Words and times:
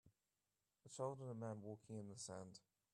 A 0.83 0.89
child 0.89 1.19
and 1.19 1.29
a 1.29 1.35
man 1.35 1.61
walking 1.61 1.95
in 1.97 2.09
the 2.09 2.17
sand. 2.17 2.59